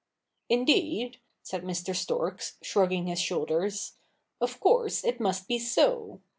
Indeed,' 0.49 1.19
said 1.43 1.61
Mr. 1.61 1.95
Storks, 1.95 2.57
shrugging 2.63 3.05
his 3.05 3.19
shoulders,' 3.21 3.97
of 4.41 4.59
course 4.59 5.03
it 5.03 5.19
must 5.19 5.47
be 5.47 5.59
so. 5.59 6.21